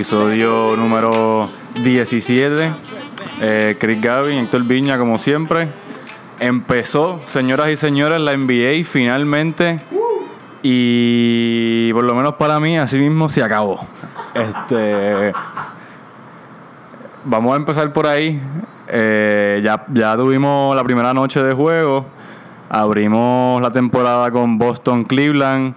[0.00, 1.46] Episodio número
[1.82, 2.70] 17.
[3.42, 5.68] Eh, Chris Gavin, Héctor Viña, como siempre.
[6.38, 9.78] Empezó, señoras y señores, la NBA finalmente.
[10.62, 13.78] Y por lo menos para mí, así mismo se acabó.
[14.32, 15.34] Este.
[17.24, 18.40] Vamos a empezar por ahí.
[18.88, 22.06] Eh, ya, ya tuvimos la primera noche de juego.
[22.70, 25.74] Abrimos la temporada con Boston, Cleveland,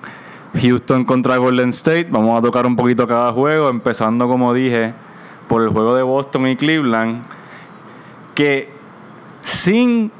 [0.61, 2.07] Houston contra Golden State.
[2.09, 4.93] Vamos a tocar un poquito cada juego, empezando como dije
[5.47, 7.23] por el juego de Boston y Cleveland.
[8.35, 8.71] Que
[9.41, 10.11] sin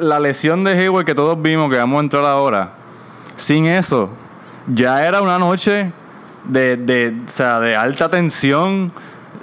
[0.00, 2.72] la lesión de Hayward que todos vimos que vamos a entrar ahora,
[3.36, 4.10] sin eso,
[4.66, 5.92] ya era una noche
[6.44, 8.92] de, de, o sea, de alta tensión,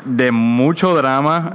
[0.05, 1.53] de mucho drama,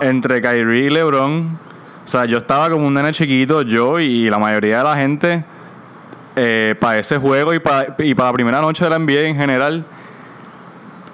[0.00, 1.58] entre Kyrie y LeBron.
[2.04, 5.44] O sea, yo estaba como un nene chiquito, yo y la mayoría de la gente,
[6.36, 9.36] eh, para ese juego y para, y para la primera noche de la NBA en
[9.36, 9.84] general.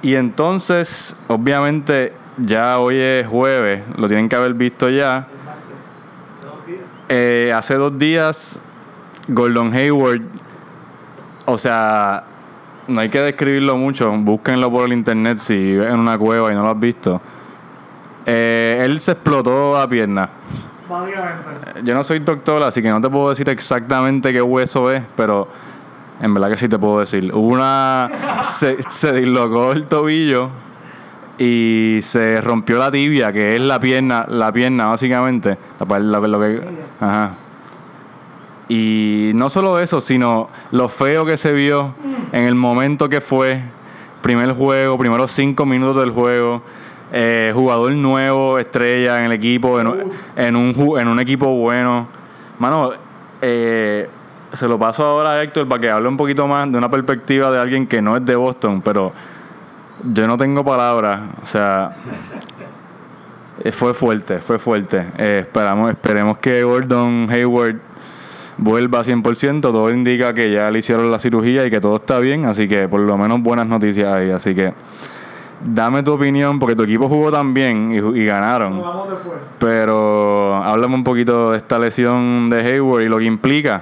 [0.03, 5.29] Y entonces, obviamente, ya hoy es jueves, lo tienen que haber visto ya.
[7.09, 8.61] Eh, hace dos días,
[9.29, 10.23] Gordon Hayward,
[11.45, 12.25] o sea,
[12.89, 16.55] no hay que describirlo mucho, búsquenlo por el internet si vives en una cueva y
[16.57, 17.21] no lo has visto.
[18.27, 20.31] Eh, él se explotó la pierna.
[21.83, 25.49] Yo no soy doctor, así que no te puedo decir exactamente qué hueso es, pero
[26.21, 27.33] en verdad que sí te puedo decir.
[27.33, 28.11] Hubo una.
[28.43, 30.51] se, se dislocó el tobillo
[31.39, 35.59] y se rompió la tibia, que es la pierna, la pierna básicamente.
[35.81, 36.63] La, lo, lo que,
[37.01, 37.35] ajá.
[38.69, 41.95] Y no solo eso, sino lo feo que se vio
[42.33, 43.61] en el momento que fue.
[44.23, 46.63] Primer juego, primeros cinco minutos del juego.
[47.15, 49.87] Eh, jugador nuevo, estrella en el equipo, en,
[50.57, 52.09] un, en un equipo bueno.
[52.59, 52.93] Mano,
[53.43, 54.09] eh,
[54.55, 57.51] se lo paso ahora a Héctor para que hable un poquito más de una perspectiva
[57.51, 59.13] de alguien que no es de Boston, pero
[60.05, 61.21] yo no tengo palabras.
[61.43, 61.91] O sea,
[63.65, 65.07] eh, fue fuerte, fue fuerte.
[65.19, 67.77] Eh, esperamos, esperemos que Gordon Hayward
[68.59, 69.61] vuelva a 100%.
[69.61, 72.45] Todo indica que ya le hicieron la cirugía y que todo está bien.
[72.45, 74.31] Así que por lo menos buenas noticias ahí.
[74.31, 74.73] Así que
[75.65, 78.83] dame tu opinión, porque tu equipo jugó tan bien y, ganaron.
[79.59, 83.81] Pero háblame un poquito de esta lesión de Hayward y lo que implica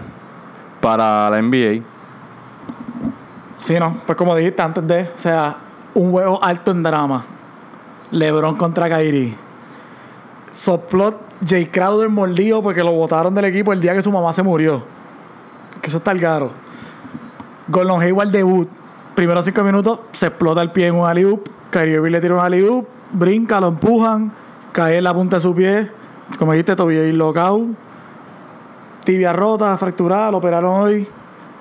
[0.81, 1.83] para la NBA.
[3.55, 5.57] Sí, no, pues como dijiste antes de, o sea,
[5.95, 7.23] un juego alto en drama.
[8.11, 9.35] LeBron contra Kyrie.
[10.51, 14.43] Soplot Jay Crowder mordido porque lo botaron del equipo el día que su mamá se
[14.43, 14.83] murió.
[15.81, 16.51] Que eso está el garo.
[17.69, 18.69] Gordon Hayward debut.
[19.15, 21.60] Primeros cinco minutos se explota el pie en un alley -oop.
[21.71, 24.33] Kyrie Irving le tira un alley brinca, lo empujan,
[24.73, 25.91] cae en la punta de su pie.
[26.39, 27.67] Como dijiste, tobillo locao.
[29.05, 31.09] Tibia rota, fracturada, lo operaron hoy.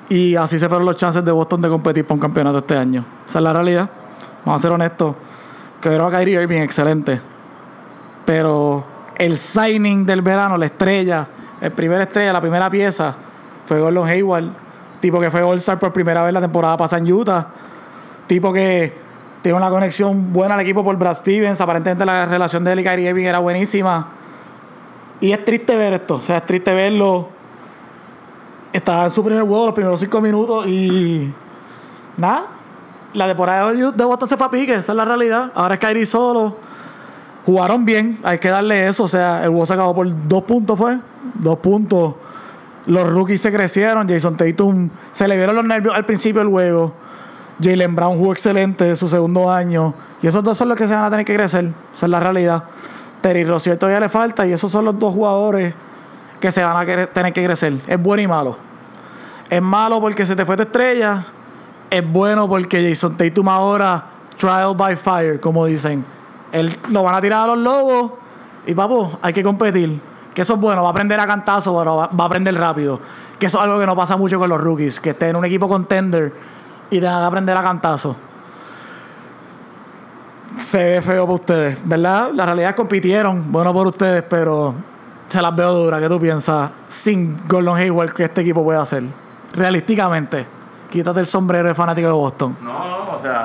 [0.10, 3.06] Y así se fueron los chances de Boston de competir por un campeonato este año.
[3.28, 3.90] Esa es la realidad.
[4.46, 5.16] Vamos a ser honestos.
[5.82, 7.22] Que a Kyrie Irving excelente.
[8.26, 8.84] Pero
[9.16, 11.28] el signing del verano, la estrella,
[11.62, 13.16] el primer estrella, la primera pieza,
[13.66, 14.50] fue Gordon Hayward.
[15.00, 17.48] Tipo que fue All-Star por primera vez la temporada pasada en Utah.
[18.28, 19.09] Tipo que
[19.42, 21.62] tiene una conexión buena al equipo por Brad Stevens.
[21.62, 24.08] Aparentemente la relación de él y Kyrie Irving era buenísima.
[25.22, 26.16] Y es triste ver esto.
[26.16, 27.30] O sea, es triste verlo.
[28.72, 31.34] Estaba en su primer juego, los primeros cinco minutos y.
[32.18, 32.48] Nada.
[33.14, 35.52] La temporada de Boston se fue a pique, esa es la realidad.
[35.56, 36.58] Ahora es Kyrie solo.
[37.46, 39.06] Jugaron bien, hay que darle eso.
[39.06, 41.00] O sea, el juego se acabó por dos puntos, fue.
[41.34, 42.14] Dos puntos.
[42.86, 44.08] Los rookies se crecieron.
[44.08, 46.94] Jason Tatum se le vieron los nervios al principio del juego.
[47.62, 49.94] Jalen Brown jugó excelente su segundo año.
[50.22, 51.72] Y esos dos son los que se van a tener que crecer.
[51.94, 52.64] Esa es la realidad.
[53.22, 54.48] Terry Rozier todavía le falta.
[54.48, 55.74] Y esos son los dos jugadores
[56.40, 57.74] que se van a tener que crecer.
[57.88, 58.58] Es bueno y malo.
[59.50, 61.26] Es malo porque se te fue tu estrella.
[61.90, 64.06] Es bueno porque Jason Tatum ahora,
[64.38, 66.06] trial by fire, como dicen.
[66.52, 68.12] Él lo van a tirar a los lobos.
[68.66, 70.00] Y papu, hay que competir.
[70.34, 73.02] Que eso es bueno, va a aprender a cantazo, pero va, a aprender rápido.
[73.38, 75.00] Que eso es algo que no pasa mucho con los rookies.
[75.00, 76.34] Que estén en un equipo contender
[76.90, 78.16] y tengan que aprender a cantazo.
[80.58, 82.32] Se ve feo para ustedes, ¿verdad?
[82.34, 84.74] La realidad compitieron, bueno por ustedes, pero
[85.28, 86.02] se las veo duras.
[86.02, 89.04] ¿Qué tú piensas sin Gordon Hayward que este equipo puede hacer?
[89.54, 90.46] Realísticamente,
[90.90, 92.58] quítate el sombrero de fanático de Boston.
[92.62, 93.42] No, o sea,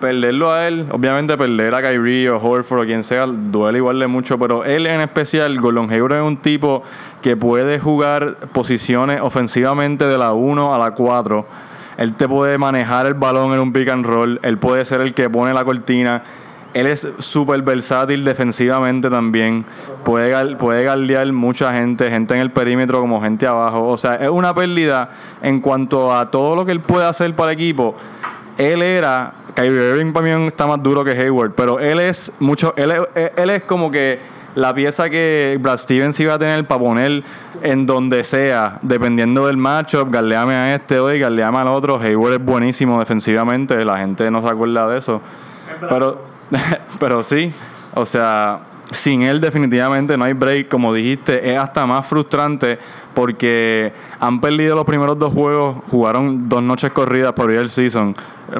[0.00, 4.06] perderlo a él, obviamente perder a Kyrie o Horford o quien sea, duele igual de
[4.06, 6.82] mucho, pero él en especial, Gordon Hayward es un tipo
[7.22, 11.46] que puede jugar posiciones ofensivamente de la 1 a la 4
[11.96, 14.40] él te puede manejar el balón en un pick and roll.
[14.42, 16.22] Él puede ser el que pone la cortina.
[16.74, 19.64] Él es súper versátil defensivamente también.
[20.04, 23.88] Puede, puede mucha gente, gente en el perímetro como gente abajo.
[23.88, 25.10] O sea, es una pérdida
[25.42, 27.94] en cuanto a todo lo que él puede hacer para el equipo.
[28.56, 32.74] Él era Kyrie Irving para mí está más duro que Hayward, pero él es mucho,
[32.76, 34.18] él es como que
[34.54, 37.22] la pieza que Brad Stevens iba a tener para poner
[37.62, 41.98] en donde sea, dependiendo del matchup, garleame a este hoy, garleame al otro.
[41.98, 45.20] Hayward es buenísimo defensivamente, la gente no se acuerda de eso.
[45.88, 46.24] Pero,
[46.98, 47.52] pero sí,
[47.94, 48.60] o sea,
[48.92, 52.78] sin él definitivamente no hay break, como dijiste, es hasta más frustrante
[53.14, 58.14] porque han perdido los primeros dos juegos, jugaron dos noches corridas por el season,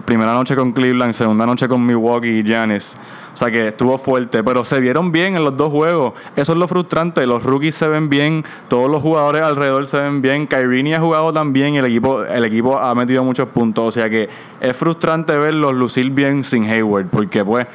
[0.04, 2.96] primera noche con Cleveland, segunda noche con Milwaukee y Giannis.
[3.32, 6.12] O sea que estuvo fuerte, pero se vieron bien en los dos juegos.
[6.36, 7.26] Eso es lo frustrante.
[7.26, 10.46] Los rookies se ven bien, todos los jugadores alrededor se ven bien.
[10.46, 13.88] Kyrie ha jugado también y el equipo, el equipo ha metido muchos puntos.
[13.88, 14.28] O sea que
[14.60, 17.66] es frustrante verlos lucir bien sin Hayward, porque pues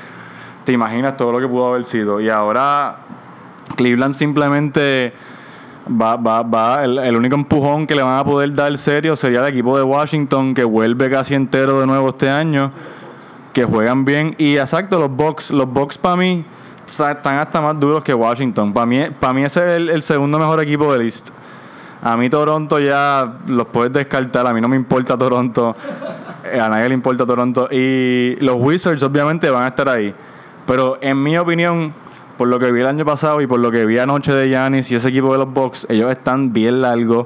[0.68, 2.20] te imaginas todo lo que pudo haber sido.
[2.20, 2.98] Y ahora
[3.78, 5.14] Cleveland simplemente
[5.90, 9.40] va, va, va, el, el, único empujón que le van a poder dar serio sería
[9.40, 12.74] el equipo de Washington, que vuelve casi entero de nuevo este año
[13.54, 14.36] que juegan bien.
[14.38, 16.44] Y exacto, los Bucks, los Bucks para mí
[16.86, 18.74] están hasta más duros que Washington.
[18.74, 21.30] Para mí, para mí ese es el, segundo mejor equipo del East.
[22.02, 25.74] A mí Toronto ya los puedes descartar, a mí no me importa Toronto,
[26.62, 27.70] a nadie le importa Toronto.
[27.72, 30.14] Y los Wizards obviamente van a estar ahí.
[30.68, 31.94] Pero en mi opinión,
[32.38, 34.92] por lo que vi el año pasado y por lo que vi anoche de Giannis
[34.92, 37.26] y ese equipo de los Bucks, ellos están bien largos.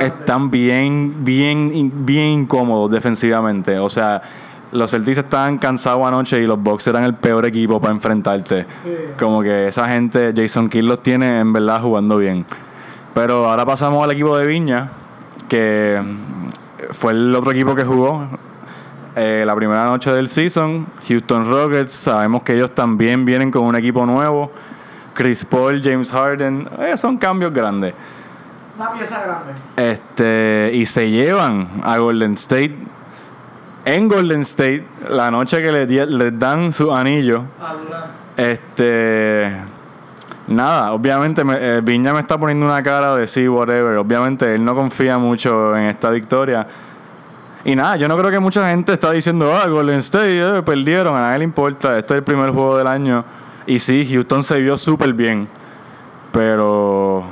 [0.00, 3.78] están bien, bien, bien incómodos defensivamente.
[3.78, 4.20] O sea,
[4.72, 8.66] los Celtics estaban cansados anoche y los Bucks eran el peor equipo para enfrentarte.
[9.18, 12.46] Como que esa gente, Jason Kidd los tiene en verdad jugando bien.
[13.14, 14.90] Pero ahora pasamos al equipo de Viña,
[15.48, 16.00] que
[16.92, 18.28] fue el otro equipo que jugó
[19.16, 20.86] eh, la primera noche del season.
[21.08, 24.50] Houston Rockets, sabemos que ellos también vienen con un equipo nuevo.
[25.14, 27.94] Chris Paul, James Harden, eh, son cambios grandes.
[28.76, 29.52] Una pieza grande.
[29.76, 32.76] Este, y se llevan a Golden State
[33.84, 37.44] en Golden State, la noche que les, dan su anillo,
[38.36, 39.50] este.
[40.48, 43.96] Nada, obviamente eh, Viña me está poniendo una cara de sí, whatever.
[43.98, 46.66] Obviamente él no confía mucho en esta victoria.
[47.64, 51.16] Y nada, yo no creo que mucha gente está diciendo, ah, Golden State, eh, perdieron,
[51.16, 53.24] a nadie le importa, este es el primer juego del año.
[53.66, 55.46] Y sí, Houston se vio súper bien.
[56.32, 57.24] Pero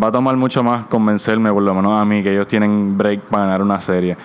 [0.00, 3.22] va a tomar mucho más convencerme, por lo menos a mí, que ellos tienen break
[3.22, 4.16] para ganar una serie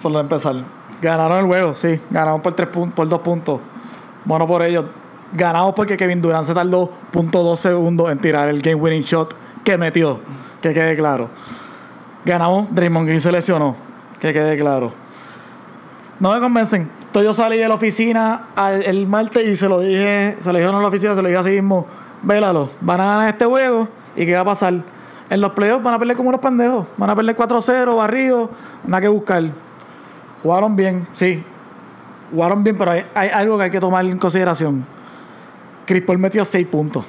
[0.00, 0.56] por lo empezar.
[1.02, 2.00] Ganaron el juego, sí.
[2.10, 3.60] Ganaron por tres puntos, por dos puntos.
[4.24, 4.86] Bueno por ellos.
[5.32, 9.76] Ganamos porque Kevin Durant se tardó .2 segundos en tirar el game winning shot que
[9.76, 10.20] metió.
[10.62, 11.28] Que quede claro.
[12.24, 12.74] Ganamos.
[12.74, 13.76] Draymond Green se lesionó.
[14.20, 14.92] Que quede claro.
[16.20, 16.90] No me convencen.
[17.06, 18.48] Entonces yo salí de la oficina
[18.84, 21.38] el martes y se lo dije, se lo dijeron en la oficina, se lo dije
[21.38, 21.86] así mismo.
[22.22, 24.74] Vélalo, van a ganar este juego y ¿qué va a pasar?
[25.30, 26.86] En los playoffs van a perder como unos pendejos.
[26.96, 28.50] Van a perder 4-0, barridos,
[28.84, 29.44] nada que buscar.
[30.42, 31.42] Jugaron bien, sí.
[32.32, 34.84] Jugaron bien, pero hay, algo que hay que tomar en consideración.
[35.86, 37.06] Chris Paul metió 6 puntos.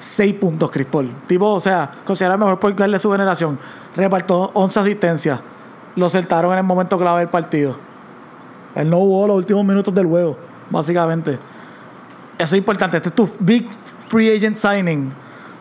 [0.00, 1.10] 6 puntos, Chris Paul.
[1.26, 3.58] Tipo, o sea, considerar mejor por de su generación.
[3.94, 5.40] Repartió 11 asistencias.
[5.94, 7.76] Lo soltaron en el momento clave del partido.
[8.74, 10.38] Él no jugó los últimos minutos del juego,
[10.70, 11.38] básicamente.
[12.38, 12.96] Eso es importante.
[12.96, 13.68] Este es tu big
[14.08, 15.12] free agent signing.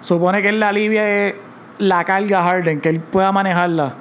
[0.02, 1.36] Supone que él le alivie
[1.80, 3.96] la carga Harden, que él pueda manejarla.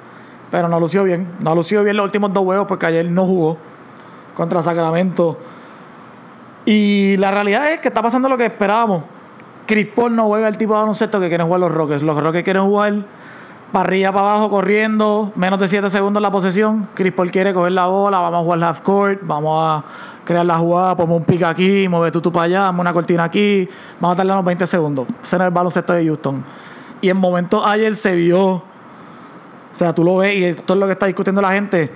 [0.52, 1.26] Pero no lució bien.
[1.40, 3.58] No lució bien los últimos dos juegos porque ayer no jugó
[4.34, 5.36] contra Sacramento.
[6.64, 9.17] Y la realidad es que está pasando lo que esperábamos.
[9.68, 12.02] Chris Paul no juega el tipo de baloncesto que quieren jugar los Rockets.
[12.02, 13.04] Los Rockets quieren jugar
[13.70, 16.88] para arriba, para abajo, corriendo, menos de 7 segundos la posesión.
[16.94, 19.84] Chris Paul quiere coger la bola, vamos a jugar half court, vamos a
[20.24, 23.68] crear la jugada, ponemos un pick aquí, mueve tú, tú para allá, una cortina aquí,
[24.00, 25.06] vamos a tardar unos 20 segundos.
[25.22, 26.42] Ese no es el baloncesto de Houston.
[27.02, 28.62] Y en momentos ayer se vio
[29.72, 31.90] o sea, tú lo ves y esto es lo que está discutiendo la gente,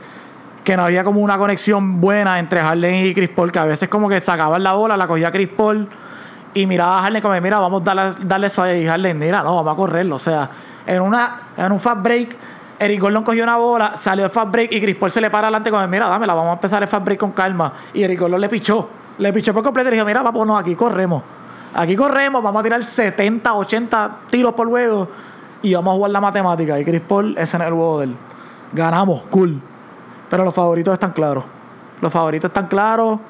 [0.63, 3.89] que no había como una conexión buena entre Harden y Chris Paul, que a veces
[3.89, 5.89] como que sacaban la bola, la cogía Chris Paul
[6.55, 9.57] y miraba a Harden como, mira, vamos a darle, darle eso a Harden, mira, no,
[9.57, 10.17] vamos a correrlo.
[10.17, 10.51] O sea,
[10.87, 12.37] en, una, en un fast break,
[12.79, 15.47] Eric Gordon cogió una bola, salió el fast break y Chris Paul se le para
[15.47, 17.73] adelante como, mira, dámela, vamos a empezar el fast break con calma.
[17.95, 20.75] Y Eric Gordon le pichó, le pichó por completo y le dijo, mira, vamos, aquí
[20.75, 21.23] corremos.
[21.75, 25.09] Aquí corremos, vamos a tirar 70, 80 tiros por juego
[25.63, 26.79] y vamos a jugar la matemática.
[26.79, 28.17] Y Chris Paul, ese es el juego de él.
[28.73, 29.61] Ganamos, cool.
[30.29, 31.45] Pero los favoritos están claros.
[32.01, 33.21] Los favoritos están claros.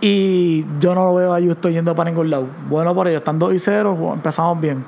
[0.00, 2.46] Y yo no lo veo a estoy yendo para ningún lado.
[2.68, 4.84] Bueno por ellos, están 2 y 0, empezamos bien.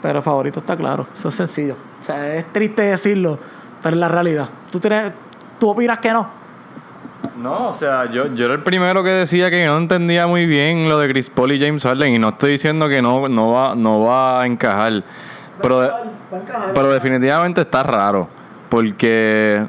[0.00, 1.74] Pero favorito está claro, eso es sencillo.
[2.00, 3.38] O sea, es triste decirlo,
[3.82, 4.48] pero es la realidad.
[4.70, 5.12] ¿Tú, tienes,
[5.58, 6.38] tú opinas que no?
[7.36, 10.88] No, o sea, yo, yo era el primero que decía que no entendía muy bien
[10.88, 13.74] lo de Chris Paul y James Harden y no estoy diciendo que no, no, va,
[13.74, 15.04] no va a encajar.
[15.60, 15.88] Pero,
[16.74, 18.28] pero definitivamente está raro.
[18.68, 19.66] Porque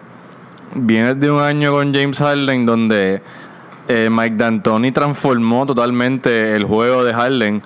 [0.76, 3.22] vienes de un año con James Harden donde
[3.92, 7.64] eh, Mike D'Antoni transformó totalmente el juego de Harden.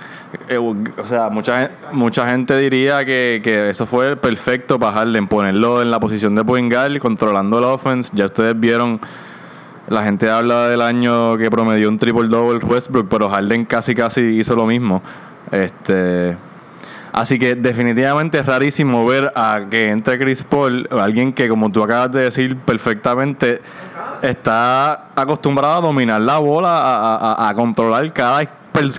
[0.48, 5.82] Eh, o sea, mucha, mucha gente diría que, que eso fue perfecto para Harden, ponerlo
[5.82, 8.10] en la posición de point controlando el offense.
[8.16, 9.02] Ya ustedes vieron,
[9.90, 14.22] la gente habla del año que promedió un triple double Westbrook, pero Harden casi casi
[14.22, 15.02] hizo lo mismo.
[15.52, 16.38] Este,
[17.12, 21.84] así que definitivamente es rarísimo ver a que entre Chris Paul, alguien que como tú
[21.84, 23.60] acabas de decir perfectamente
[24.30, 27.16] está acostumbrado a dominar la bola, a,
[27.46, 28.46] a- a controlar cada,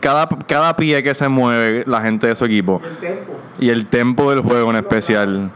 [0.00, 3.32] cada, cada pie que se mueve la gente de su equipo El tempo.
[3.58, 5.50] y el tempo del juego en especial.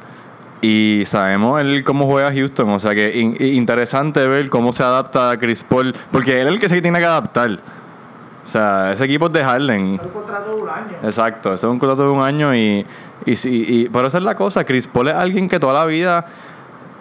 [0.60, 5.30] Y sabemos él cómo juega Houston, o sea que in- interesante ver cómo se adapta
[5.30, 7.50] a Chris Paul, porque él es el que se tiene que adaptar.
[8.42, 10.00] O sea, ese equipo es de Harden.
[10.02, 10.96] Un contrato de un año.
[11.04, 12.84] Exacto, ese es un contrato de un año y,
[13.26, 15.84] y, si- y pero esa es la cosa, Chris Paul es alguien que toda la
[15.84, 16.24] vida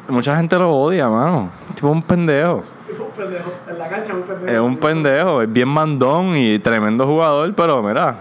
[0.10, 1.50] mucha gente lo odia, mano.
[1.76, 2.64] Tipo un pendejo.
[3.18, 3.52] Un pendejo.
[3.68, 4.48] En la cancha un pendejo.
[4.54, 8.16] Es un pendejo, es bien mandón y tremendo jugador, pero mira,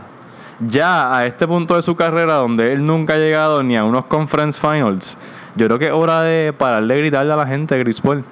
[0.61, 4.07] ya a este punto de su carrera donde él nunca ha llegado ni a unos
[4.07, 5.19] conference finals,
[5.55, 8.25] yo creo que es hora de parar de gritarle a la gente, Chris Paul.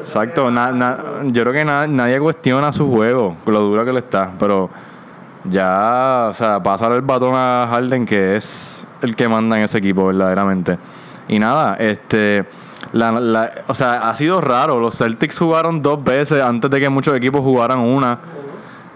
[0.00, 3.92] Exacto, na- na- yo creo que na- nadie cuestiona su juego, con lo duro que
[3.92, 4.70] le está, pero
[5.44, 9.78] ya, o sea, pasar el batón a Harden, que es el que manda en ese
[9.78, 10.78] equipo, verdaderamente.
[11.32, 12.44] Y nada, este,
[12.92, 14.78] la, la- o sea, ha sido raro.
[14.80, 18.18] Los Celtics jugaron dos veces antes de que muchos equipos jugaran una.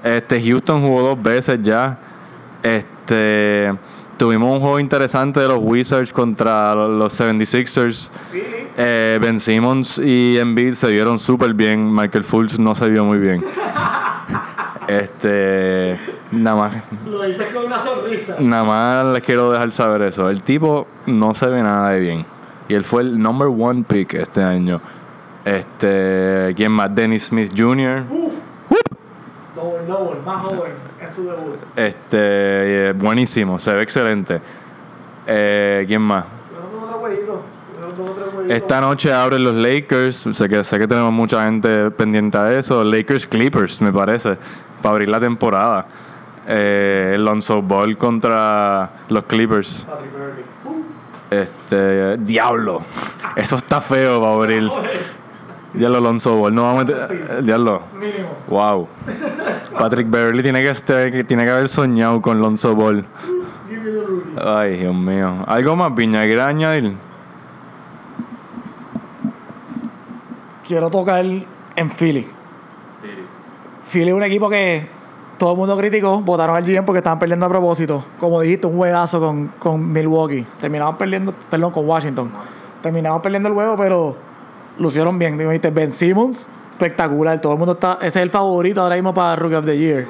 [0.05, 1.99] Este, Houston jugó dos veces ya.
[2.63, 3.73] Este,
[4.17, 8.11] tuvimos un juego interesante de los Wizards contra los 76ers.
[8.31, 8.45] Philly.
[8.79, 11.91] Eh, ben Simmons y Embiid se vieron súper bien.
[11.95, 13.43] Michael Fultz no se vio muy bien.
[14.89, 15.99] Este,
[16.37, 16.75] nada más,
[17.11, 18.37] Lo dices con una sonrisa.
[18.41, 20.29] nada más les quiero dejar saber eso.
[20.29, 22.27] El tipo no se ve nada de bien.
[22.69, 24.81] Y él fue el number one pick este año.
[25.45, 26.93] Este, ¿quién más?
[26.95, 28.03] Dennis Smith Jr.
[29.55, 31.57] Double, double, más joven en su debut.
[31.77, 34.41] Este, eh, buenísimo, se ve excelente.
[35.27, 36.25] Eh, ¿Quién más?
[38.49, 40.29] Esta noche abren los Lakers.
[40.33, 42.85] Sé que, sé que tenemos mucha gente pendiente a eso.
[42.85, 44.37] Lakers Clippers, me parece.
[44.83, 45.87] Para abrir la temporada.
[46.49, 49.87] Eh, el Lonzo Ball contra los Clippers.
[51.31, 52.17] Este.
[52.19, 52.83] Diablo.
[53.35, 54.71] Eso está feo para abrir.
[55.75, 56.55] Diablo, Lonzo Ball.
[56.55, 57.45] No vamos a meter.
[57.45, 57.83] Diablo.
[57.95, 58.29] mínimo.
[58.49, 58.89] Wow.
[59.79, 63.05] Patrick Beverly tiene que, estar- que tiene que haber soñado con Lonzo Ball.
[64.43, 65.45] Ay, Dios mío.
[65.47, 66.23] ¿Algo más, Piña?
[66.23, 66.95] ¿Quieres añadir?
[70.67, 72.27] Quiero tocar en Philly.
[73.91, 74.89] Philly es un equipo que
[75.39, 78.03] todo el mundo criticó, votaron al GM porque estaban perdiendo a propósito.
[78.19, 80.47] Como dijiste, un juegazo con, con Milwaukee.
[80.61, 82.31] Terminaban perdiendo, perdón, con Washington.
[82.83, 84.17] Terminaban perdiendo el juego, pero
[84.79, 85.37] lucieron bien.
[85.37, 87.41] Dijiste, Ben Simmons, espectacular.
[87.41, 90.07] Todo el mundo está, ese es el favorito ahora mismo para Rookie of the Year.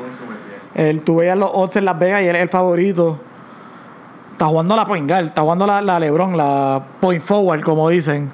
[0.74, 3.18] Él, tú veías los odds en Las Vegas y él es el favorito.
[4.32, 8.30] Está jugando la point guard, está jugando la, la LeBron, la point forward, como dicen.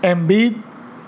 [0.00, 0.56] Embiid,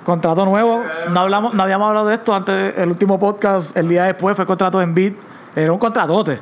[0.05, 0.85] contrato nuevo.
[1.11, 3.77] No hablamos, no habíamos hablado de esto antes del último podcast.
[3.77, 5.15] El día después fue el contrato de Embiid.
[5.57, 6.41] Era un contratote.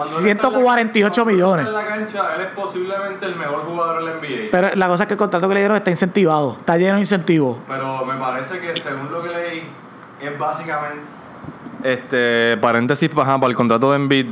[0.00, 1.66] 148 millones.
[1.66, 4.48] En la cancha, él es posiblemente el mejor jugador del NBA.
[4.50, 6.54] Pero la cosa es que el contrato que le dieron está incentivado.
[6.58, 7.58] Está lleno de incentivos.
[7.66, 9.68] Pero me parece que según lo que leí,
[10.20, 11.00] es básicamente.
[11.82, 14.26] Este, paréntesis ajá, para el contrato de Embiid,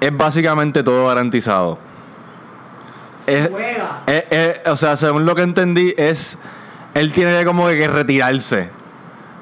[0.00, 1.78] es básicamente todo garantizado.
[3.26, 4.02] Es- juega.
[4.66, 6.38] O sea, según lo que entendí, es.
[6.94, 8.70] Él tiene como que, que retirarse.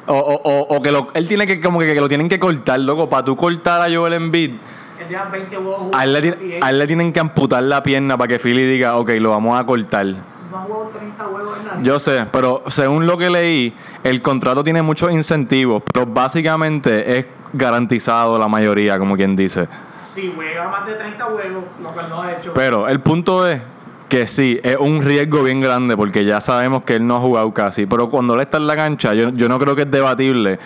[0.06, 2.38] O, o, o, o que lo, él tiene que como que, que lo tienen que
[2.38, 3.08] cortar, loco.
[3.08, 4.52] Para tú cortar a Joel Embiid,
[5.00, 8.16] Él lleva 20 juegos a él, le, a él le tienen que amputar la pierna
[8.16, 10.06] para que Philly diga, ok, lo vamos a cortar.
[10.06, 13.74] No ha jugado 30 juegos en la Yo sé, pero según lo que leí,
[14.04, 19.66] el contrato tiene muchos incentivos, pero básicamente es garantizado la mayoría, como quien dice.
[19.98, 22.54] Si juega más de 30 juegos, lo que no ha hecho.
[22.54, 23.60] Pero el punto es
[24.08, 27.52] que sí, es un riesgo bien grande porque ya sabemos que él no ha jugado
[27.52, 27.86] casi.
[27.86, 30.58] Pero cuando él está en la cancha, yo, yo no creo que es debatible.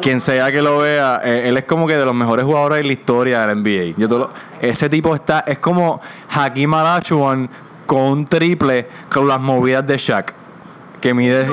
[0.00, 2.84] Quien sea que lo vea, eh, él es como que de los mejores jugadores de
[2.84, 3.94] la historia del NBA.
[3.96, 7.48] Yo te lo- ese tipo está, es como Hakim Olajuwon
[7.86, 10.34] con un triple con las movidas de Shaq.
[11.00, 11.46] Que mide.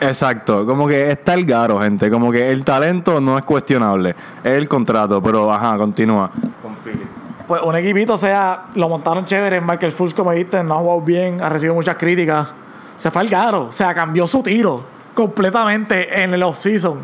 [0.00, 2.08] Exacto, como que está el garo, gente.
[2.10, 4.14] Como que el talento no es cuestionable.
[4.42, 6.30] Es el contrato, pero ajá, continúa.
[6.62, 7.05] Con Philly.
[7.46, 9.60] Pues un equipito, o sea, lo montaron chévere.
[9.60, 12.52] Michael Fultz, como dijiste, no ha jugado bien, ha recibido muchas críticas.
[12.96, 14.84] Se fue al garo, o sea, cambió su tiro
[15.14, 17.00] completamente en el offseason.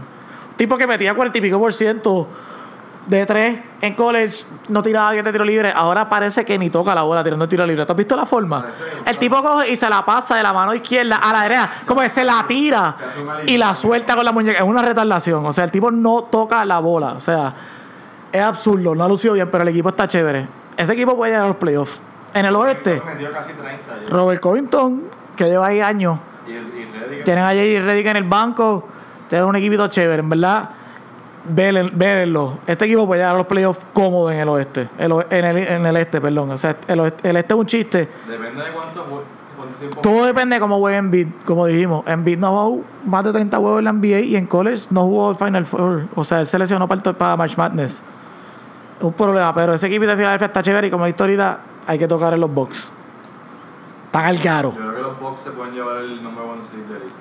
[0.57, 2.29] Tipo que metía 40 y pico por ciento
[3.07, 5.73] de tres en college, no tiraba bien de tiro libre.
[5.75, 7.85] Ahora parece que ni toca la bola tirando tiro libre.
[7.85, 8.67] ¿Tú has visto la forma?
[9.05, 12.01] El tipo coge y se la pasa de la mano izquierda a la derecha, como
[12.01, 12.95] que se la tira
[13.47, 14.59] y la suelta con la muñeca.
[14.59, 15.45] Es una retardación.
[15.45, 17.15] O sea, el tipo no toca la bola.
[17.15, 17.53] O sea,
[18.33, 18.95] es absurdo.
[18.95, 20.47] No ha lucido bien, pero el equipo está chévere.
[20.77, 22.01] Ese equipo puede llegar a los playoffs.
[22.35, 23.03] En el oeste,
[24.11, 25.03] Robert Covington,
[25.37, 26.19] que lleva ahí años.
[27.25, 27.85] Tienen a J.J.
[27.85, 28.89] Reddick en el banco.
[29.29, 30.71] Tienen un equipito chévere, en verdad.
[31.45, 32.59] Vélenlo.
[32.67, 34.89] Este equipo puede llegar a los playoffs cómodo en el oeste.
[34.99, 36.51] El en, el, en el este, perdón.
[36.53, 38.09] O sea, el, oeste- el este es un chiste.
[38.29, 39.05] Depende de cuánto,
[39.57, 40.01] cuánto tiempo.
[40.01, 42.07] Todo depende de cómo juegue Embiid, como dijimos.
[42.07, 45.31] Embiid no jugó más de 30 juegos en la NBA y en college no jugó
[45.31, 46.07] el Final Four.
[46.15, 48.03] O sea, él se lesionó para, el para March Madness.
[49.03, 52.07] Un problema, pero ese equipo de Filadelfia está chévere y como he ahorita, hay que
[52.07, 52.93] tocar en los box.
[54.13, 54.73] Están al garo.
[54.73, 57.17] creo que los Bucks se pueden llevar el number one seed de list.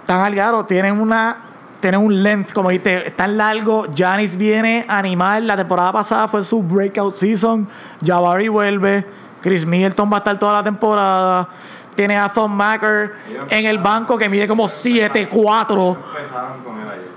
[0.00, 0.64] Están al garo.
[0.64, 1.44] Tienen una...
[1.80, 3.86] Tienen un length, como dijiste, tan largo.
[3.94, 5.42] Giannis viene a animar.
[5.42, 7.68] La temporada pasada fue su breakout season.
[8.02, 9.06] Jabari vuelve.
[9.42, 11.50] Chris Middleton va a estar toda la temporada.
[11.94, 13.12] Tiene a Thon Macker
[13.50, 15.10] en el banco que mide como 7'4.
[15.12, 17.08] Empezaron con él ayer,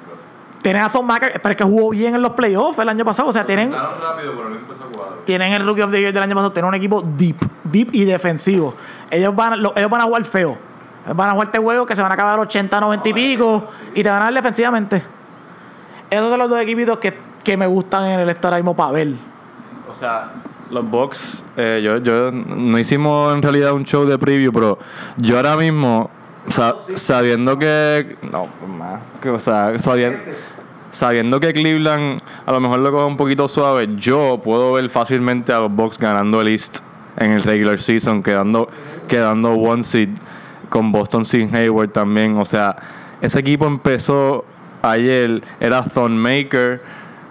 [0.62, 0.64] pero.
[0.64, 3.30] Tiene a Thon Macker, pero es que jugó bien en los playoffs el año pasado.
[3.30, 6.24] O sea, tienen, rápido, pero no empezó a tienen el Rookie of the Year del
[6.24, 6.52] año pasado.
[6.52, 8.74] Tienen un equipo deep, deep y defensivo.
[9.10, 10.58] Ellos van, lo- ellos van a jugar feo.
[11.06, 13.64] Ellos van a jugar este juego que se van a acabar 80, 90 y pico.
[13.96, 15.02] Y te van a dar defensivamente.
[16.10, 18.92] Esos son los dos equipitos que, que me gustan en el este ahora mismo para
[18.92, 19.10] ver.
[19.90, 20.32] O sea,
[20.70, 24.78] los Bucks, eh, yo, yo no hicimos en realidad un show de preview, pero
[25.18, 26.10] yo ahora mismo,
[26.50, 28.18] sa- sabiendo que.
[28.32, 29.02] No, más.
[29.22, 30.20] Que, o sea, sabiendo,
[30.92, 35.54] sabiendo que Cleveland a lo mejor lo coge un poquito suave, yo puedo ver fácilmente
[35.54, 36.80] a los Bucks ganando el East
[37.18, 38.68] en el regular season, quedando,
[39.08, 40.10] quedando one seed
[40.70, 42.38] con Boston sin Hayward también.
[42.38, 42.76] O sea,
[43.22, 44.46] ese equipo empezó
[44.82, 46.82] ayer, era Thonmaker.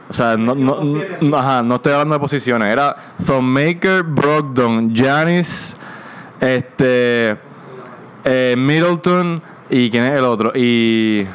[0.09, 2.73] O sea, no, no, ajá, no estoy hablando de posiciones.
[2.73, 5.77] Era Thonmaker, Brogdon, Giannis,
[6.41, 7.37] este,
[8.25, 10.53] eh, Middleton y quién es el otro.
[10.55, 11.27] Y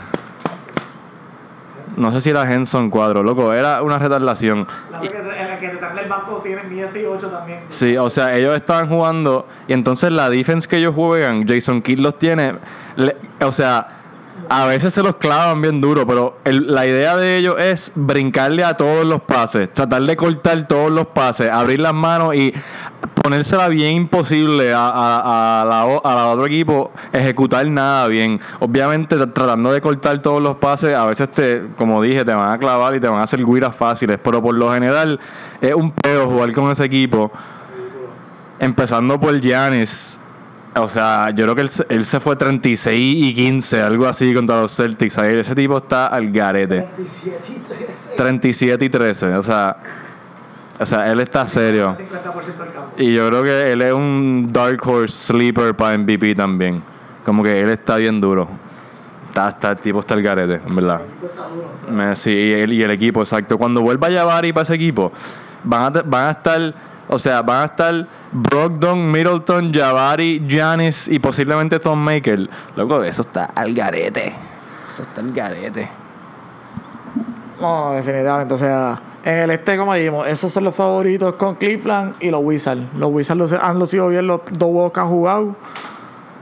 [1.98, 3.54] no sé si era Henson Cuadro, loco.
[3.54, 4.67] Era una retardación.
[4.91, 7.60] La que, que detrás del banco tiene mi 8 también.
[7.69, 12.00] Sí, o sea, ellos estaban jugando y entonces la defense que ellos juegan, Jason Kidd
[12.00, 12.56] los tiene,
[12.98, 13.88] le- o sea,
[14.50, 18.65] a veces se los clavan bien duro, pero el- la idea de ellos es brincarle
[18.65, 22.54] a todos los pases, tratar de cortar todos los pases, abrir las manos y
[23.25, 28.39] ponérsela bien imposible a, a, a la, a la otro equipo ejecutar nada bien.
[28.59, 32.51] Obviamente tra- tratando de cortar todos los pases, a veces te, como dije, te van
[32.51, 35.19] a clavar y te van a hacer guiras fáciles, pero por lo general
[35.59, 37.31] es un peo jugar con ese equipo.
[38.59, 40.19] Empezando por Giannis.
[40.77, 44.35] O sea, yo creo que él, se- él se fue 36 y 15, algo así
[44.35, 45.17] contra los Celtics.
[45.17, 46.85] Ese tipo está al garete.
[48.17, 49.33] 37 y 13.
[49.35, 49.77] O sea,
[50.79, 51.95] o sea, él está serio.
[51.95, 52.91] 50% del campo.
[52.97, 56.81] Y yo creo que él es un Dark Horse Sleeper para MVP también.
[57.25, 58.47] Como que él está bien duro.
[59.27, 61.01] Está, está, el tipo está al garete, en verdad.
[61.91, 63.57] Me- sí, y el, y el equipo, exacto.
[63.57, 65.11] Cuando vuelva Jabari para ese equipo,
[65.63, 66.73] van a, van a estar,
[67.09, 72.49] o sea, van a estar Brogdon, Middleton, Jabari, Giannis y posiblemente Tom Maker.
[72.77, 74.33] Loco, eso está al garete.
[74.89, 75.89] Eso está al garete.
[77.59, 78.53] No, definitivamente.
[78.53, 82.41] O sea, en el este, como dijimos, esos son los favoritos con Cleveland y los
[82.43, 82.81] Wizards.
[82.97, 85.55] Los Wizards luce- han lucido bien los dos juegos que han jugado.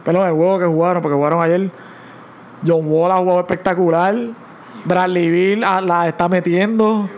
[0.03, 1.71] Perdón, el juego que jugaron, porque jugaron ayer.
[2.67, 4.15] John Wall ha jugado espectacular.
[4.85, 7.09] Bradley Bill ah, la está metiendo.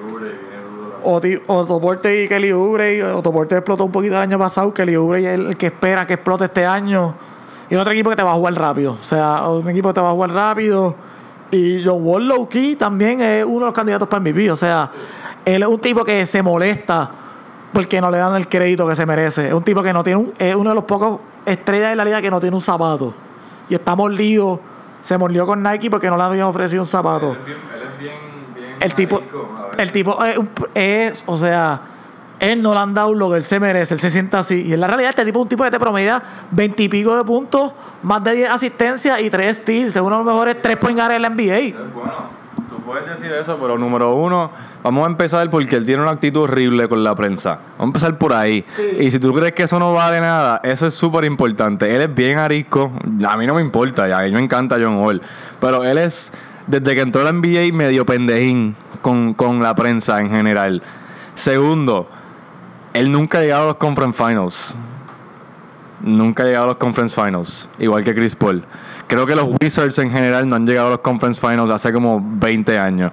[1.03, 3.03] Oti- Otto Porter y Kelly Oubre.
[3.03, 4.73] Otto Porter explotó un poquito el año pasado.
[4.73, 7.15] Kelly Oubre es el que espera que explote este año.
[7.69, 8.91] Y otro equipo que te va a jugar rápido.
[8.99, 10.95] O sea, un equipo que te va a jugar rápido.
[11.51, 14.51] Y John Wall low key también es uno de los candidatos para MVP.
[14.51, 14.89] O sea,
[15.45, 17.11] él es un tipo que se molesta
[17.71, 19.47] porque no le dan el crédito que se merece.
[19.47, 22.05] Es un tipo que no tiene un, es uno de los pocos estrellas de la
[22.05, 23.13] liga que no tiene un zapato.
[23.69, 24.59] Y está mordido.
[25.01, 27.33] Se mordió con Nike porque no le habían ofrecido un zapato.
[27.33, 28.13] Él es bien,
[28.55, 29.21] bien El tipo,
[29.77, 30.39] el tipo es,
[30.73, 31.81] es, o sea,
[32.39, 34.63] él no le han dado lo que él se merece, él se sienta así.
[34.65, 37.73] Y en la realidad, este tipo es un tipo que te promedia veintipico de puntos,
[38.03, 39.95] más de 10 asistencias y 3 steals.
[39.95, 41.35] Es uno de los mejores 3 point en la NBA.
[41.35, 42.34] Bueno, tú
[42.95, 46.87] puedes decir eso, pero número uno, vamos a empezar porque él tiene una actitud horrible
[46.87, 47.59] con la prensa.
[47.77, 48.63] Vamos a empezar por ahí.
[48.97, 51.93] Y si tú crees que eso no vale nada, eso es súper importante.
[51.93, 52.93] Él es bien arisco.
[53.27, 55.21] A mí no me importa, ya, a mí me encanta John Wall.
[55.59, 56.31] Pero él es,
[56.67, 60.81] desde que entró a la NBA, medio pendejín con, con la prensa en general.
[61.33, 62.07] Segundo,
[62.93, 64.73] él nunca ha llegado a los Conference Finals.
[65.99, 68.63] Nunca ha llegado a los Conference Finals, igual que Chris Paul.
[69.07, 72.19] Creo que los Wizards en general no han llegado a los Conference Finals hace como
[72.23, 73.11] 20 años.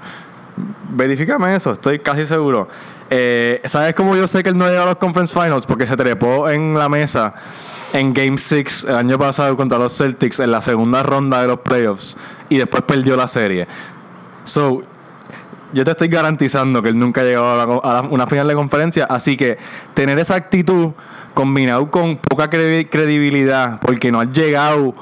[0.91, 2.69] verifícame eso, estoy casi seguro.
[3.11, 5.67] Eh, ¿Sabes cómo yo sé que él no llegó a los Conference Finals?
[5.67, 7.35] Porque se trepó en la mesa
[7.93, 11.61] en Game 6 el año pasado contra los Celtics en la segunda ronda de los
[11.61, 12.17] playoffs
[12.49, 13.67] y después perdió la serie.
[14.45, 14.83] So,
[15.75, 19.05] yo te estoy garantizando que él nunca ha llegado a, una final de conferencia.
[19.05, 19.59] Así que
[19.95, 20.93] tener esa actitud
[21.35, 24.95] combinado con poca credi- credibilidad, porque no has llegado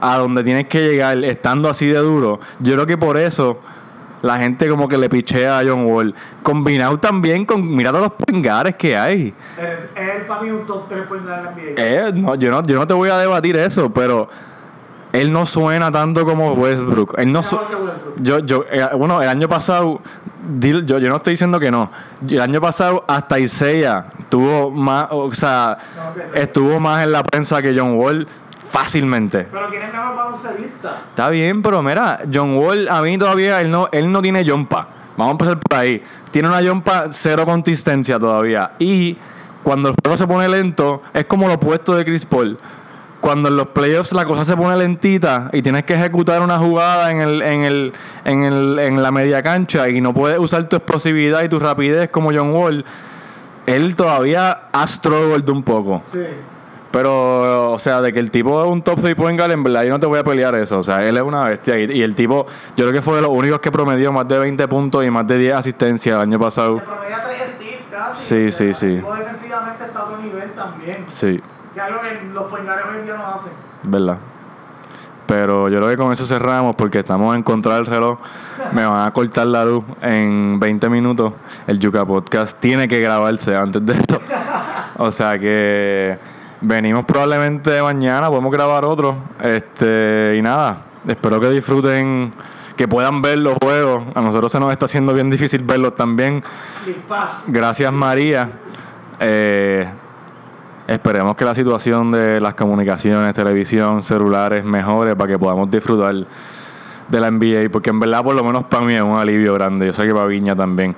[0.00, 3.58] a donde tienes que llegar estando así de duro, yo creo que por eso
[4.22, 6.14] la gente como que le pichea a John Wall.
[6.42, 9.32] Combinado también con, mira todos los pingares que hay.
[9.94, 11.74] Es para mí un top 3 por en la NBA.
[11.76, 14.28] Eh, no, yo, no, yo no te voy a debatir eso, pero
[15.12, 17.14] él no suena tanto como Westbrook.
[17.18, 17.58] Él no su-
[18.16, 20.00] yo, yo, eh, bueno, el año pasado,
[20.58, 21.90] yo, yo no estoy diciendo que no.
[22.28, 25.78] El año pasado hasta Isaiah tuvo más, o sea,
[26.16, 28.26] No, estuvo más en la prensa que John Wall
[28.76, 29.46] fácilmente.
[29.50, 31.04] Pero ¿quién es mejor baloncelista?
[31.08, 34.88] Está bien, pero mira, John Wall, a mí todavía él no, él no tiene jumpa.
[35.16, 36.02] Vamos a empezar por ahí.
[36.30, 38.72] Tiene una jumpa cero consistencia todavía.
[38.78, 39.16] Y
[39.62, 42.58] cuando el juego se pone lento, es como lo opuesto de Chris Paul.
[43.22, 47.10] Cuando en los playoffs la cosa se pone lentita y tienes que ejecutar una jugada
[47.10, 47.92] en, el, en, el,
[48.26, 52.10] en, el, en la media cancha y no puedes usar tu explosividad y tu rapidez
[52.10, 52.84] como John Wall,
[53.64, 56.02] él todavía ha struggled un poco.
[56.04, 56.20] Sí.
[56.90, 59.82] Pero, o sea, de que el tipo es un top 3 point guard, en verdad
[59.84, 60.78] yo no te voy a pelear eso.
[60.78, 61.78] O sea, él es una bestia.
[61.78, 62.46] Y, y el tipo,
[62.76, 65.26] yo creo que fue de los únicos que promedió más de 20 puntos y más
[65.26, 66.78] de 10 asistencias el año pasado.
[66.78, 68.22] Promedia 3 steals casi.
[68.22, 68.86] Sí, sí, sí.
[68.86, 71.04] el tipo defensivamente está a otro nivel también.
[71.08, 71.40] Sí,
[71.74, 73.52] Que algo que los poingares hoy en día no hacen.
[73.82, 74.18] verdad.
[75.26, 78.18] Pero yo creo que con eso cerramos porque estamos en contra del reloj.
[78.72, 81.32] Me van a cortar la luz en 20 minutos.
[81.66, 84.20] El Yuca Podcast tiene que grabarse antes de esto.
[84.98, 86.16] O sea que
[86.60, 89.16] venimos probablemente mañana, podemos grabar otro.
[89.42, 92.32] Este, y nada, espero que disfruten,
[92.76, 94.04] que puedan ver los juegos.
[94.14, 96.42] A nosotros se nos está haciendo bien difícil verlos también.
[97.46, 98.48] Gracias María.
[99.18, 99.88] Eh,
[100.86, 106.14] esperemos que la situación de las comunicaciones, televisión, celulares mejore para que podamos disfrutar
[107.08, 107.70] de la NBA.
[107.70, 109.86] Porque en verdad, por lo menos para mí es un alivio grande.
[109.86, 110.94] Yo sé que para Viña también.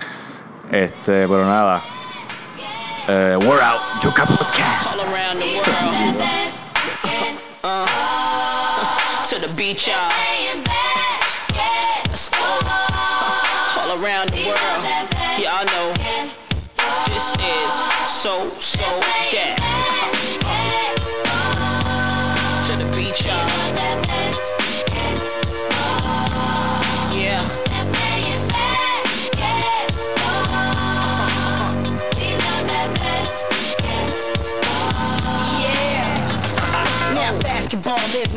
[0.70, 1.80] Este, pero nada.
[3.08, 3.80] Eh, we're out.
[4.02, 4.98] Yuka Podcast.
[4.98, 6.20] all around the world.
[7.64, 10.12] Uh, to the beach, y'all.
[12.10, 12.36] Let's go.
[13.80, 14.84] All around the world.
[15.40, 15.94] Y'all know
[17.08, 17.72] this is
[18.12, 18.84] so, so
[19.32, 19.56] that.
[22.66, 24.27] To the beach, y'all.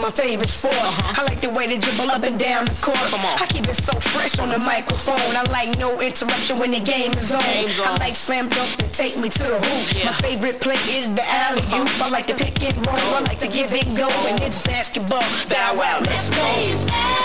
[0.01, 0.73] My favorite sport.
[0.73, 1.21] Uh-huh.
[1.21, 2.97] I like the way they dribble up and down the court.
[2.97, 3.37] Come on.
[3.39, 5.15] I keep it so fresh on the microphone.
[5.37, 7.41] I like no interruption when the game is on.
[7.41, 7.87] Game's on.
[7.87, 9.95] I like slam dunk to take me to the hoop.
[9.95, 10.05] Yeah.
[10.05, 11.87] My favorite play is the alley oop.
[11.87, 12.05] Uh-huh.
[12.05, 13.15] I like to pick and roll.
[13.15, 14.09] I like to give it go.
[14.27, 15.23] And it's basketball.
[15.47, 17.20] Bow wow, let's go.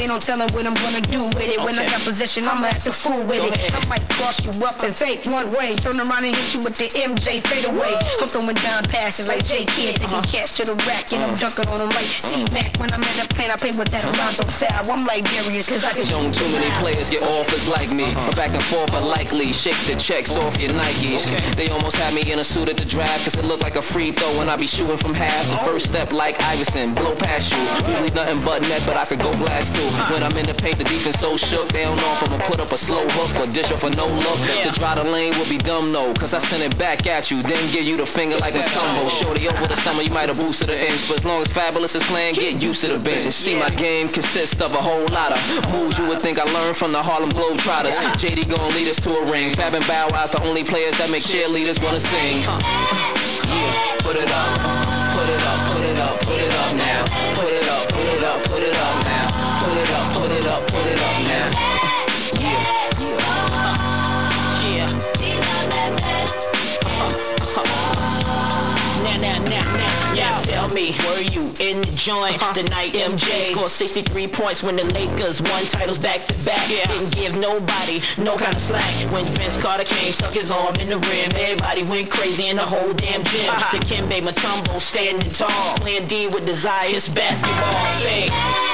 [0.00, 1.58] Ain't no telling what I'm gonna do with it.
[1.58, 3.74] When I got possession, I'ma have to fool with it.
[3.74, 6.76] I might cross you up and fake one way, turn around and hit you with
[6.76, 7.94] the MJ fade away.
[8.20, 10.22] I'm throwing down passes like J Kidd, taking Uh-huh.
[10.30, 11.50] catch to the rack, and I'm uh-huh.
[11.50, 12.28] dunking on them like uh-huh.
[12.28, 12.76] C Mac.
[12.78, 14.14] When I'm in the plane, I play with that uh-huh.
[14.14, 14.90] Alonzo style.
[14.90, 18.06] I'm like Darius, cause I can shoot too many players get offers like me.
[18.14, 19.52] But back and forth unlikely.
[19.52, 21.26] Shake the checks off your Nikes.
[21.56, 23.82] They almost had me in a suit at the draft cause it looked like a
[23.82, 25.44] free throw when I be shooting from half.
[25.50, 27.62] The first step like Iverson, blow past you.
[27.90, 29.87] Usually nothing but net, but I could go blast too.
[30.10, 31.68] When I'm in the paint, the defense so shook.
[31.72, 34.06] They don't know if I'ma put up a slow hook or dish off a no
[34.06, 34.38] look.
[34.62, 36.12] To try the lane would be dumb, no.
[36.14, 39.08] Cause I send it back at you, then give you the finger like a tumble.
[39.08, 41.08] Shorty over the summer, you might have boosted the inch.
[41.08, 43.24] But as long as Fabulous is playing, get used to the bench.
[43.24, 46.44] And see my game consists of a whole lot of moves you would think I
[46.52, 47.96] learned from the Harlem Globetrotters.
[48.20, 49.54] JD gon' lead us to a ring.
[49.54, 52.40] Fab and Bow Wow's the only players that make cheerleaders wanna sing.
[52.42, 54.48] Yeah, put it up,
[55.14, 57.04] put it up, put it up, put it up now.
[57.34, 59.07] Put it up, put it up, put it up now.
[59.80, 61.50] It up, put it up, put it up now.
[62.40, 62.58] Yeah,
[64.74, 64.88] Yeah.
[64.88, 65.98] yeah.
[69.04, 70.38] Now, now, now, now, yeah.
[70.40, 74.84] Tell me, were you in the joint the night MJ scored 63 points when the
[74.84, 76.66] Lakers won titles back to back?
[76.68, 78.82] Didn't give nobody no kind of slack.
[79.12, 82.62] When Vince Carter came, stuck his arm in the rim, everybody went crazy in the
[82.66, 83.54] whole damn gym.
[83.70, 86.88] The Kimbe Matumbo standing tall, playing D with desire.
[86.88, 87.86] It's basketball.
[87.96, 88.67] Sing.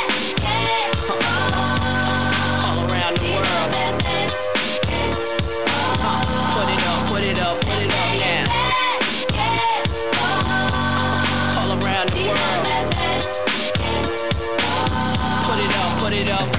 [16.05, 16.54] Put it up,